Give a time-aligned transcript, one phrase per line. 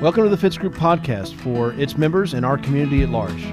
[0.00, 3.44] Welcome to the Fitz Group podcast for its members and our community at large.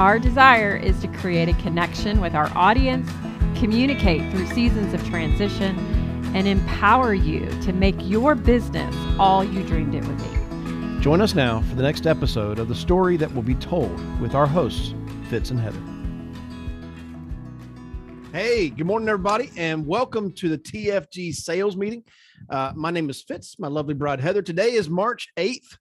[0.00, 3.06] Our desire is to create a connection with our audience,
[3.54, 5.78] communicate through seasons of transition,
[6.34, 11.02] and empower you to make your business all you dreamed it would be.
[11.02, 14.34] Join us now for the next episode of the story that will be told with
[14.34, 14.94] our hosts,
[15.28, 15.82] Fitz and Heather.
[18.32, 22.04] Hey, good morning, everybody, and welcome to the TFG sales meeting.
[22.48, 24.42] Uh, my name is Fitz, my lovely bride Heather.
[24.42, 25.78] Today is March 8th,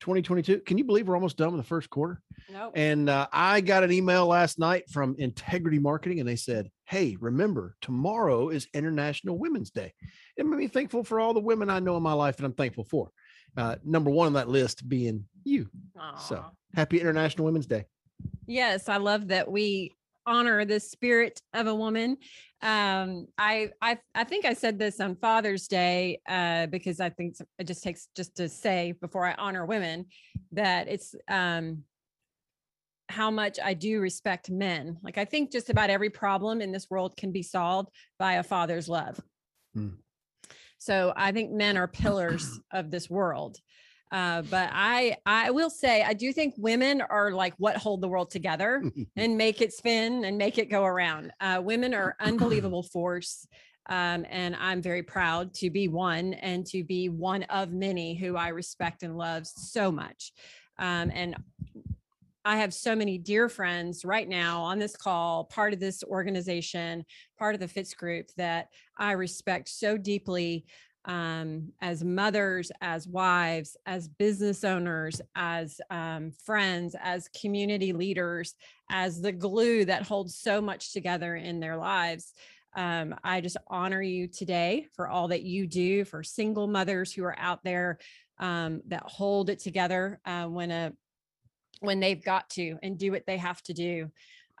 [0.00, 0.60] 2022.
[0.60, 2.20] Can you believe we're almost done with the first quarter?
[2.50, 2.72] Nope.
[2.74, 7.16] And uh, I got an email last night from Integrity Marketing, and they said, Hey,
[7.20, 9.92] remember, tomorrow is International Women's Day.
[10.36, 12.54] It made me thankful for all the women I know in my life that I'm
[12.54, 13.10] thankful for.
[13.56, 15.68] Uh, number one on that list being you.
[16.18, 17.84] So happy International Women's Day.
[18.46, 19.92] yes, I love that we
[20.26, 22.16] honor the spirit of a woman.
[22.62, 27.36] Um, I I I think I said this on Father's Day uh, because I think
[27.58, 30.06] it just takes just to say before I honor women
[30.52, 31.84] that it's um
[33.08, 34.98] how much I do respect men.
[35.02, 38.42] Like I think just about every problem in this world can be solved by a
[38.42, 39.20] father's love.
[39.74, 39.90] Hmm.
[40.78, 43.58] So I think men are pillars of this world.
[44.12, 48.08] Uh, but I I will say I do think women are like what hold the
[48.08, 48.82] world together
[49.16, 51.32] and make it spin and make it go around.
[51.40, 53.46] Uh, women are unbelievable force.
[53.88, 58.36] Um, and I'm very proud to be one and to be one of many who
[58.36, 60.32] I respect and love so much.
[60.78, 61.34] Um, and
[62.44, 67.04] I have so many dear friends right now on this call, part of this organization,
[67.38, 70.64] part of the Fitz group that I respect so deeply
[71.04, 78.54] um, as mothers, as wives, as business owners, as um, friends, as community leaders,
[78.90, 82.32] as the glue that holds so much together in their lives.
[82.74, 87.24] Um, I just honor you today for all that you do for single mothers who
[87.24, 87.98] are out there
[88.38, 90.92] um, that hold it together uh, when a
[91.80, 94.10] when they've got to and do what they have to do.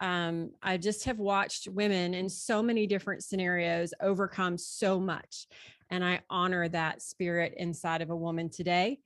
[0.00, 5.46] Um, I just have watched women in so many different scenarios overcome so much.
[5.92, 8.98] And I honor that spirit inside of a woman today.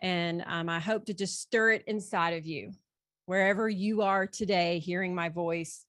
[0.00, 2.72] And um, I hope to just stir it inside of you,
[3.26, 5.86] wherever you are today, hearing my voice,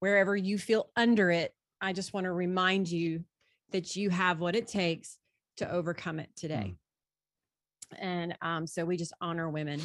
[0.00, 1.54] wherever you feel under it.
[1.80, 3.24] I just want to remind you
[3.72, 5.16] that you have what it takes
[5.56, 6.74] to overcome it today.
[7.98, 9.80] And um, so we just honor women.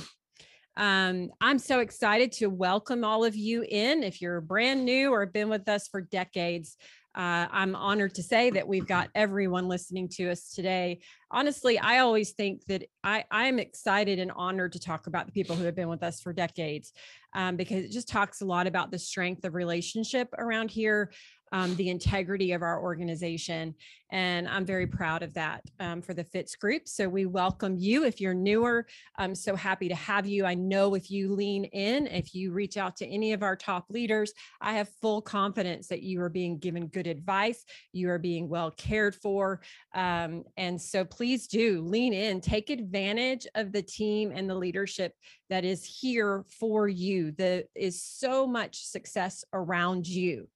[0.75, 4.03] Um, I'm so excited to welcome all of you in.
[4.03, 6.75] If you're brand new or been with us for decades,
[7.15, 10.99] uh, I'm honored to say that we've got everyone listening to us today.
[11.31, 15.55] Honestly, I always think that I, I'm excited and honored to talk about the people
[15.55, 16.93] who have been with us for decades
[17.33, 21.11] um, because it just talks a lot about the strength of relationship around here,
[21.51, 23.75] um, the integrity of our organization.
[24.11, 26.87] And I'm very proud of that um, for the Fitz group.
[26.87, 28.87] So we welcome you if you're newer.
[29.17, 30.45] I'm so happy to have you.
[30.45, 33.85] I know if you lean in, if you reach out to any of our top
[33.89, 38.49] leaders, I have full confidence that you are being given good advice, you are being
[38.49, 39.61] well cared for.
[39.93, 45.13] Um, and so please do lean in, take advantage of the team and the leadership
[45.49, 47.31] that is here for you.
[47.31, 50.47] There is so much success around you.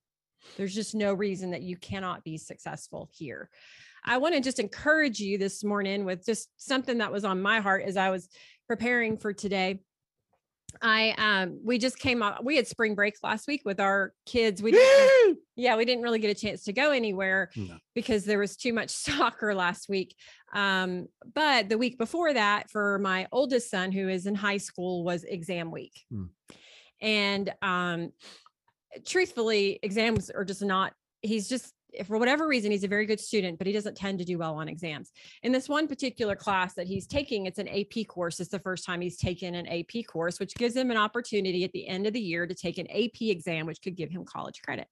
[0.58, 3.50] There's just no reason that you cannot be successful here.
[4.06, 7.62] I want to just encourage you this morning with just something that was on my
[7.62, 8.28] heart as I was
[8.68, 9.80] preparing for today.
[10.82, 14.62] I um we just came up we had spring break last week with our kids.
[14.62, 17.78] We didn't, yeah, we didn't really get a chance to go anywhere No.
[17.94, 20.16] because there was too much soccer last week.
[20.54, 25.04] Um, but the week before that, for my oldest son who is in high school,
[25.04, 26.02] was exam week.
[26.12, 26.26] Hmm.
[27.02, 28.12] And um
[29.06, 31.74] truthfully, exams are just not, he's just
[32.06, 34.56] for whatever reason he's a very good student but he doesn't tend to do well
[34.56, 35.12] on exams.
[35.44, 38.40] In this one particular class that he's taking it's an ap course.
[38.40, 41.72] It's the first time he's taken an ap course which gives him an opportunity at
[41.72, 44.62] the end of the year to take an ap exam which could give him college
[44.64, 44.88] credit.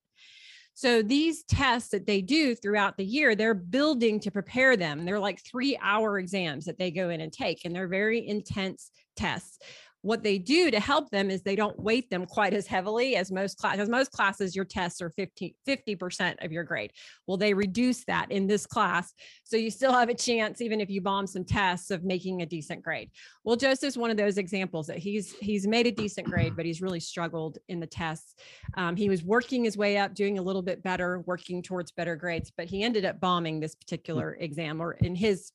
[0.73, 5.05] So these tests that they do throughout the year they're building to prepare them.
[5.05, 8.91] They're like three hour exams that they go in and take and they're very intense
[9.15, 9.57] tests
[10.01, 13.31] what they do to help them is they don't weight them quite as heavily as
[13.31, 13.89] most classes.
[13.89, 16.91] Most classes, your tests are 50, 50% of your grade.
[17.27, 19.13] Well, they reduce that in this class.
[19.43, 22.45] So you still have a chance, even if you bomb some tests, of making a
[22.45, 23.11] decent grade.
[23.43, 26.81] Well, Joseph's one of those examples that he's he's made a decent grade, but he's
[26.81, 28.35] really struggled in the tests.
[28.75, 32.15] Um, he was working his way up, doing a little bit better, working towards better
[32.15, 35.51] grades, but he ended up bombing this particular exam, or in his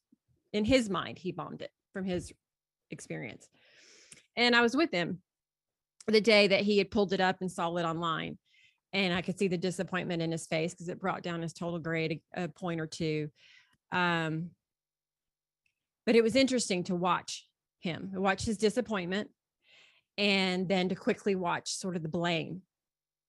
[0.52, 2.32] in his mind, he bombed it from his
[2.90, 3.48] experience.
[4.36, 5.20] And I was with him
[6.06, 8.38] the day that he had pulled it up and saw it online.
[8.92, 11.78] And I could see the disappointment in his face because it brought down his total
[11.78, 13.28] grade a, a point or two.
[13.92, 14.50] Um,
[16.04, 17.46] but it was interesting to watch
[17.80, 19.30] him, watch his disappointment,
[20.16, 22.62] and then to quickly watch sort of the blame.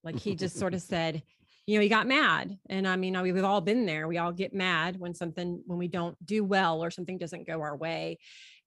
[0.04, 1.24] Like he just sort of said,
[1.66, 2.58] you know, he got mad.
[2.70, 4.08] And I mean, we've all been there.
[4.08, 7.62] We all get mad when something, when we don't do well or something doesn't go
[7.62, 8.20] our way.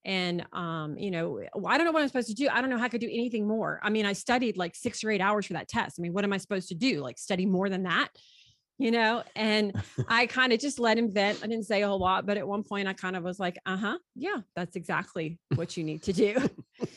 [0.05, 2.49] And, um, you know, I don't know what I'm supposed to do.
[2.51, 3.81] I don't know how I could do anything more.
[3.83, 5.97] I mean, I studied like six or eight hours for that test.
[5.99, 7.01] I mean, what am I supposed to do?
[7.01, 8.09] Like study more than that?
[8.81, 9.73] you know and
[10.09, 12.49] i kind of just let him vent i didn't say a whole lot but at
[12.49, 16.13] one point i kind of was like uh-huh yeah that's exactly what you need to
[16.13, 16.37] do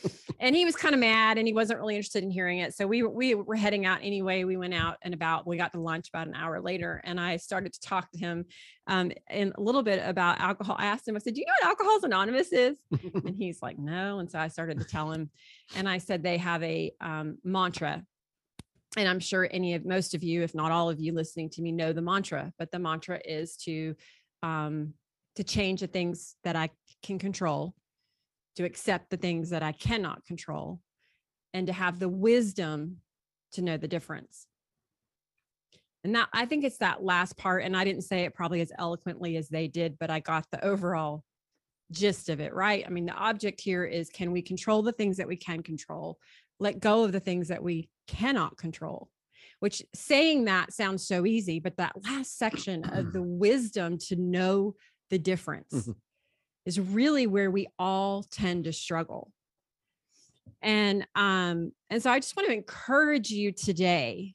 [0.44, 2.74] and he was kind of mad and he wasn't really interested in hearing it.
[2.74, 4.44] So we we were heading out anyway.
[4.44, 7.38] We went out and about we got to lunch about an hour later and i
[7.38, 8.44] started to talk to him
[8.86, 10.76] um and a little bit about alcohol.
[10.78, 12.76] I asked him i said do you know what alcohol's anonymous is?
[13.14, 14.18] And he's like no.
[14.18, 15.30] And so i started to tell him
[15.76, 18.04] and i said they have a um, mantra.
[18.98, 21.62] And I'm sure any of most of you, if not all of you listening to
[21.62, 22.52] me, know the mantra.
[22.58, 23.96] But the mantra is to
[24.42, 24.92] um,
[25.36, 26.68] to change the things that I
[27.02, 27.74] can control,
[28.56, 30.80] to accept the things that I cannot control,
[31.52, 32.98] and to have the wisdom
[33.52, 34.46] to know the difference.
[36.02, 37.62] And that I think it's that last part.
[37.62, 40.62] And I didn't say it probably as eloquently as they did, but I got the
[40.62, 41.24] overall
[41.90, 42.84] gist of it, right?
[42.86, 46.18] I mean, the object here is can we control the things that we can control?
[46.60, 49.08] let go of the things that we cannot control
[49.60, 54.74] which saying that sounds so easy but that last section of the wisdom to know
[55.10, 55.92] the difference mm-hmm.
[56.66, 59.30] Is really where we all tend to struggle.
[60.62, 64.34] And um and so i just want to encourage you today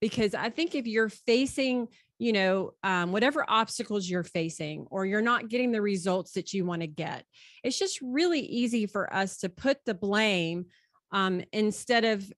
[0.00, 1.88] because i think if you're facing
[2.18, 6.64] you know um, whatever obstacles you're facing or you're not getting the results that you
[6.64, 7.24] want to get
[7.64, 10.66] it's just really easy for us to put the blame
[11.12, 12.30] um, instead of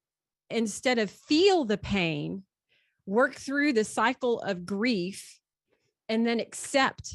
[0.49, 2.45] instead of feel the pain
[3.05, 5.39] work through the cycle of grief
[6.09, 7.15] and then accept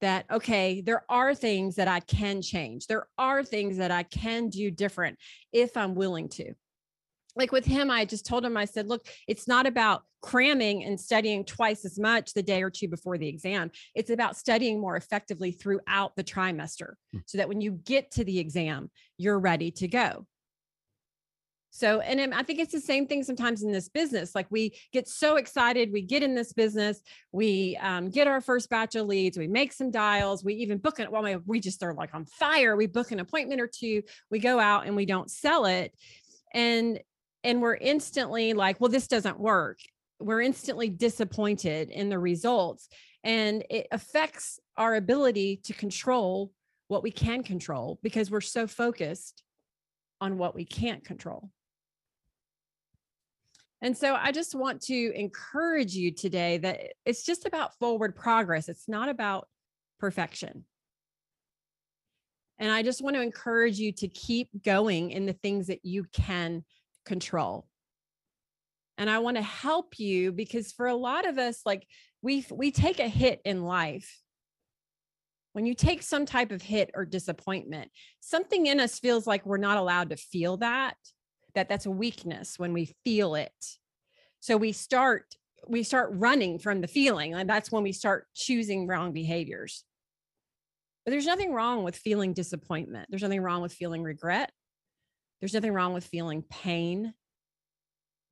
[0.00, 2.86] that okay there are things that i can change.
[2.86, 5.18] There are things that i can do different
[5.52, 6.52] if i'm willing to.
[7.34, 10.98] Like with him i just told him i said look it's not about cramming and
[10.98, 13.70] studying twice as much the day or two before the exam.
[13.94, 17.18] It's about studying more effectively throughout the trimester hmm.
[17.26, 20.26] so that when you get to the exam you're ready to go
[21.76, 24.34] so, and I think it's the same thing sometimes in this business.
[24.34, 27.02] Like we get so excited, we get in this business,
[27.32, 31.00] we um, get our first batch of leads, we make some dials, we even book
[31.00, 31.12] it.
[31.12, 32.76] Well, we just are like on fire.
[32.76, 35.92] We book an appointment or two, we go out and we don't sell it,
[36.54, 36.98] and
[37.44, 39.78] and we're instantly like, well, this doesn't work.
[40.18, 42.88] We're instantly disappointed in the results,
[43.22, 46.52] and it affects our ability to control
[46.88, 49.42] what we can control because we're so focused
[50.22, 51.50] on what we can't control.
[53.82, 58.68] And so I just want to encourage you today that it's just about forward progress.
[58.68, 59.48] It's not about
[59.98, 60.64] perfection.
[62.58, 66.04] And I just want to encourage you to keep going in the things that you
[66.12, 66.64] can
[67.04, 67.66] control.
[68.98, 71.86] And I want to help you because for a lot of us like
[72.22, 74.20] we we take a hit in life.
[75.52, 77.90] When you take some type of hit or disappointment,
[78.20, 80.96] something in us feels like we're not allowed to feel that
[81.56, 83.52] that that's a weakness when we feel it.
[84.38, 85.34] So we start
[85.66, 89.82] we start running from the feeling and that's when we start choosing wrong behaviors.
[91.04, 93.08] But there's nothing wrong with feeling disappointment.
[93.10, 94.52] There's nothing wrong with feeling regret.
[95.40, 97.14] There's nothing wrong with feeling pain.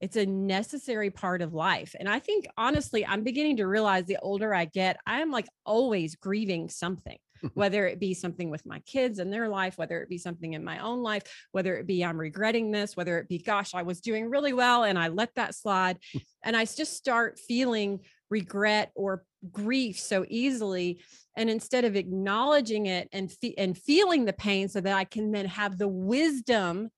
[0.01, 1.97] It's a necessary part of life.
[1.99, 6.15] And i think honestly i'm beginning to realize the older i get i'm like always
[6.15, 7.19] grieving something
[7.55, 10.65] whether it be something with my kids and their life, whether it be something in
[10.65, 11.23] my own life,
[11.53, 14.85] whether it be I'm regretting this, whether it be, gosh, I was doing really well
[14.85, 15.99] and I let that slide.
[16.43, 21.01] and I just start feeling regret or grief so easily.
[21.37, 25.31] And instead of acknowledging it and, fe- and feeling the pain so that I can
[25.31, 26.91] then have the wisdom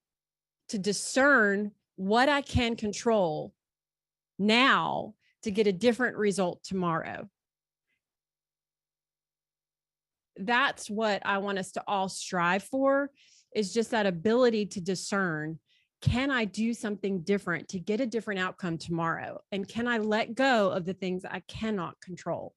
[0.69, 3.53] to discern what I can control
[4.39, 7.29] now to get a different result tomorrow
[10.39, 13.11] that's what I want us to all strive for
[13.55, 15.59] is just that ability to discern
[16.03, 19.41] can I do something different to get a different outcome tomorrow?
[19.51, 22.55] And can I let go of the things I cannot control?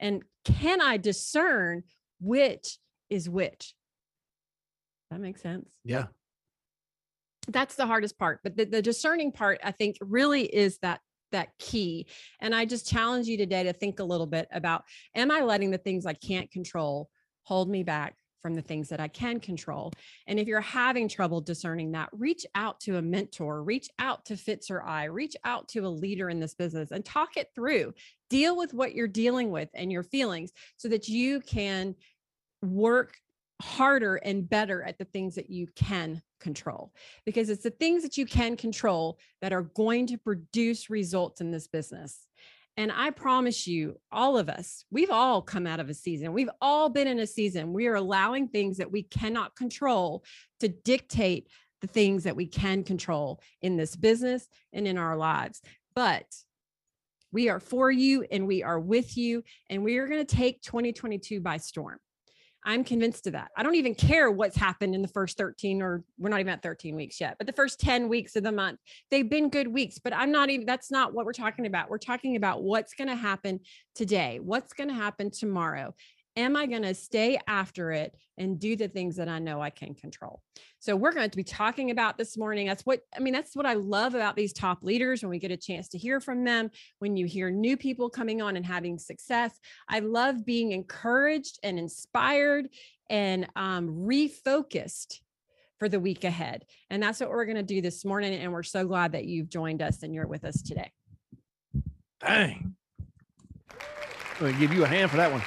[0.00, 1.84] And can I discern
[2.20, 3.74] which is which?
[5.10, 5.70] That makes sense.
[5.84, 6.06] Yeah.
[7.48, 8.40] That's the hardest part.
[8.42, 11.00] But the, the discerning part, I think, really is that
[11.32, 12.06] that key.
[12.40, 14.82] And I just challenge you today to think a little bit about
[15.14, 17.08] am I letting the things I can't control
[17.50, 19.92] hold me back from the things that I can control.
[20.28, 24.36] And if you're having trouble discerning that, reach out to a mentor, reach out to
[24.36, 27.92] Fitz or I, reach out to a leader in this business and talk it through.
[28.28, 31.96] Deal with what you're dealing with and your feelings so that you can
[32.62, 33.16] work
[33.60, 36.92] harder and better at the things that you can control
[37.26, 41.50] because it's the things that you can control that are going to produce results in
[41.50, 42.28] this business.
[42.80, 46.32] And I promise you, all of us, we've all come out of a season.
[46.32, 47.74] We've all been in a season.
[47.74, 50.24] We are allowing things that we cannot control
[50.60, 51.48] to dictate
[51.82, 55.60] the things that we can control in this business and in our lives.
[55.94, 56.24] But
[57.30, 60.62] we are for you and we are with you, and we are going to take
[60.62, 61.98] 2022 by storm.
[62.64, 63.50] I'm convinced of that.
[63.56, 66.62] I don't even care what's happened in the first 13 or we're not even at
[66.62, 68.78] 13 weeks yet, but the first 10 weeks of the month,
[69.10, 71.88] they've been good weeks, but I'm not even that's not what we're talking about.
[71.88, 73.60] We're talking about what's going to happen
[73.94, 75.94] today, what's going to happen tomorrow
[76.40, 79.70] am I going to stay after it and do the things that I know I
[79.70, 80.42] can control?
[80.78, 82.66] So we're going to be talking about this morning.
[82.66, 83.34] That's what I mean.
[83.34, 86.20] That's what I love about these top leaders when we get a chance to hear
[86.20, 89.58] from them, when you hear new people coming on and having success.
[89.88, 92.68] I love being encouraged and inspired
[93.08, 95.20] and um, refocused
[95.78, 96.64] for the week ahead.
[96.90, 98.34] And that's what we're going to do this morning.
[98.34, 100.92] And we're so glad that you've joined us and you're with us today.
[102.20, 102.74] Dang.
[103.70, 105.42] I'm going to give you a hand for that one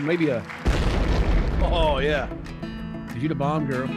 [0.00, 0.42] maybe a.
[1.62, 2.28] Oh yeah,
[3.16, 3.88] you the bomb girl.